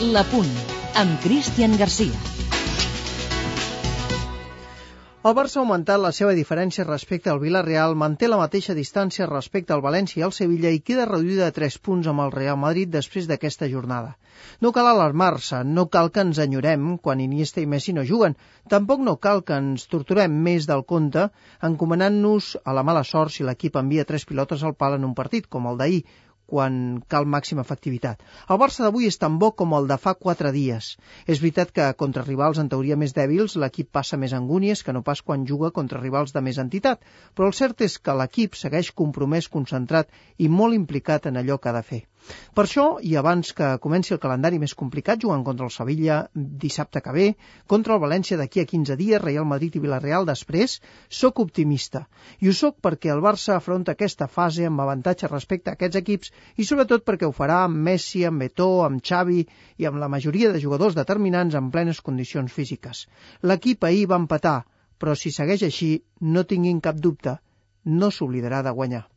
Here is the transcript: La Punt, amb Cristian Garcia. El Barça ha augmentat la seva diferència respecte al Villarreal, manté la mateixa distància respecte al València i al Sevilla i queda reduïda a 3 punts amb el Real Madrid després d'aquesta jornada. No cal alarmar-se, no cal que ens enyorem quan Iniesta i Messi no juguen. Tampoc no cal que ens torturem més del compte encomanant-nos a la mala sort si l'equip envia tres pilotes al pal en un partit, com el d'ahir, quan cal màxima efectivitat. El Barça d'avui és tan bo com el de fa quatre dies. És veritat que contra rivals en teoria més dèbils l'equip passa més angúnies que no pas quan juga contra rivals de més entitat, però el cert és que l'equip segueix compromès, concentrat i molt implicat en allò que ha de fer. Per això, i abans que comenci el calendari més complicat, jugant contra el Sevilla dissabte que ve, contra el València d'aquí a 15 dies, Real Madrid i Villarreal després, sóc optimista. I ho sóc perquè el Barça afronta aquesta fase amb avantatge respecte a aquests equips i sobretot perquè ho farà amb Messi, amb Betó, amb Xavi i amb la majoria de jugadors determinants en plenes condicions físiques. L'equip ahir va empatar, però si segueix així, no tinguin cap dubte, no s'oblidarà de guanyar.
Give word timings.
La 0.00 0.22
Punt, 0.22 0.50
amb 0.94 1.16
Cristian 1.24 1.72
Garcia. 1.76 2.14
El 5.26 5.34
Barça 5.34 5.58
ha 5.58 5.62
augmentat 5.64 5.98
la 5.98 6.12
seva 6.14 6.36
diferència 6.38 6.84
respecte 6.86 7.32
al 7.32 7.40
Villarreal, 7.42 7.96
manté 7.98 8.28
la 8.28 8.38
mateixa 8.38 8.76
distància 8.78 9.26
respecte 9.26 9.74
al 9.74 9.82
València 9.82 10.20
i 10.20 10.22
al 10.22 10.34
Sevilla 10.36 10.70
i 10.70 10.78
queda 10.78 11.08
reduïda 11.08 11.48
a 11.48 11.54
3 11.56 11.80
punts 11.82 12.06
amb 12.06 12.22
el 12.22 12.30
Real 12.30 12.60
Madrid 12.62 12.92
després 12.94 13.26
d'aquesta 13.26 13.66
jornada. 13.72 14.14
No 14.62 14.70
cal 14.70 14.86
alarmar-se, 14.86 15.64
no 15.64 15.88
cal 15.90 16.12
que 16.14 16.22
ens 16.22 16.38
enyorem 16.46 16.94
quan 17.02 17.18
Iniesta 17.18 17.60
i 17.60 17.66
Messi 17.66 17.96
no 17.96 18.06
juguen. 18.06 18.38
Tampoc 18.70 19.02
no 19.02 19.16
cal 19.16 19.42
que 19.42 19.58
ens 19.58 19.90
torturem 19.90 20.38
més 20.46 20.70
del 20.70 20.86
compte 20.86 21.26
encomanant-nos 21.72 22.54
a 22.64 22.78
la 22.78 22.86
mala 22.86 23.02
sort 23.02 23.34
si 23.34 23.42
l'equip 23.42 23.82
envia 23.82 24.06
tres 24.06 24.30
pilotes 24.30 24.62
al 24.62 24.78
pal 24.78 24.94
en 24.94 25.10
un 25.10 25.18
partit, 25.18 25.50
com 25.50 25.66
el 25.66 25.82
d'ahir, 25.82 26.04
quan 26.48 26.76
cal 27.12 27.26
màxima 27.34 27.64
efectivitat. 27.66 28.22
El 28.48 28.60
Barça 28.62 28.84
d'avui 28.84 29.08
és 29.10 29.20
tan 29.22 29.36
bo 29.42 29.50
com 29.60 29.74
el 29.78 29.88
de 29.90 29.98
fa 30.04 30.14
quatre 30.26 30.52
dies. 30.56 30.90
És 31.26 31.42
veritat 31.44 31.74
que 31.76 31.88
contra 32.02 32.24
rivals 32.28 32.60
en 32.62 32.70
teoria 32.72 32.96
més 33.02 33.14
dèbils 33.18 33.56
l'equip 33.62 33.90
passa 33.98 34.20
més 34.22 34.34
angúnies 34.38 34.82
que 34.86 34.94
no 34.96 35.04
pas 35.08 35.22
quan 35.22 35.44
juga 35.52 35.72
contra 35.80 36.00
rivals 36.00 36.32
de 36.36 36.44
més 36.48 36.60
entitat, 36.64 37.04
però 37.34 37.50
el 37.52 37.58
cert 37.60 37.84
és 37.88 37.98
que 37.98 38.16
l'equip 38.22 38.56
segueix 38.62 38.92
compromès, 39.02 39.52
concentrat 39.58 40.08
i 40.38 40.48
molt 40.60 40.80
implicat 40.80 41.28
en 41.28 41.42
allò 41.42 41.60
que 41.60 41.72
ha 41.72 41.76
de 41.80 41.84
fer. 41.92 42.02
Per 42.54 42.64
això, 42.64 42.84
i 43.02 43.14
abans 43.20 43.52
que 43.56 43.68
comenci 43.84 44.14
el 44.14 44.20
calendari 44.22 44.58
més 44.62 44.74
complicat, 44.78 45.20
jugant 45.24 45.44
contra 45.46 45.66
el 45.68 45.72
Sevilla 45.74 46.18
dissabte 46.34 47.02
que 47.04 47.14
ve, 47.16 47.26
contra 47.72 47.96
el 47.96 48.02
València 48.02 48.38
d'aquí 48.40 48.62
a 48.62 48.68
15 48.70 48.96
dies, 49.00 49.22
Real 49.22 49.46
Madrid 49.48 49.76
i 49.78 49.82
Villarreal 49.84 50.26
després, 50.28 50.78
sóc 51.20 51.42
optimista. 51.44 52.04
I 52.40 52.50
ho 52.50 52.54
sóc 52.60 52.78
perquè 52.84 53.12
el 53.14 53.24
Barça 53.24 53.56
afronta 53.56 53.96
aquesta 53.96 54.30
fase 54.38 54.66
amb 54.68 54.84
avantatge 54.84 55.30
respecte 55.32 55.72
a 55.72 55.78
aquests 55.78 56.00
equips 56.02 56.32
i 56.56 56.68
sobretot 56.68 57.06
perquè 57.08 57.28
ho 57.28 57.34
farà 57.34 57.64
amb 57.66 57.82
Messi, 57.90 58.24
amb 58.28 58.44
Betó, 58.44 58.70
amb 58.86 59.04
Xavi 59.04 59.44
i 59.78 59.88
amb 59.88 60.02
la 60.02 60.12
majoria 60.12 60.52
de 60.52 60.62
jugadors 60.62 60.98
determinants 60.98 61.58
en 61.58 61.70
plenes 61.74 62.00
condicions 62.00 62.52
físiques. 62.52 63.06
L'equip 63.42 63.84
ahir 63.84 64.08
va 64.12 64.22
empatar, 64.22 64.58
però 64.98 65.14
si 65.14 65.30
segueix 65.34 65.62
així, 65.66 65.92
no 66.20 66.44
tinguin 66.44 66.82
cap 66.84 66.98
dubte, 66.98 67.38
no 67.84 68.10
s'oblidarà 68.10 68.64
de 68.66 68.74
guanyar. 68.80 69.08